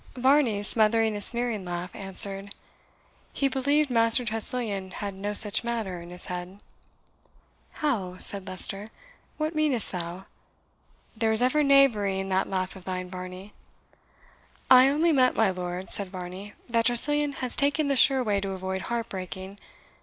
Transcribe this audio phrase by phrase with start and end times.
[0.15, 2.55] Varney, smothering a sneering laugh, answered,
[3.33, 6.59] "He believed Master Tressilian had no such matter in his head."
[7.85, 8.87] "How!" said Leicester;
[9.37, 10.25] "what meanest thou?
[11.15, 13.53] There is ever knavery in that laugh of thine, Varney."
[14.71, 18.49] "I only meant, my lord," said Varney, "that Tressilian has taken the sure way to
[18.53, 19.59] avoid heart breaking.